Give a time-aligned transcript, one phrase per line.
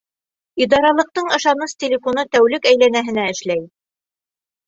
[0.65, 3.61] Идаралыҡтың ышаныс телефоны тәүлек әйләнәһенә эшләй: